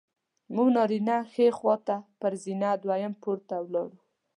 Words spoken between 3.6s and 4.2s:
ولاړو.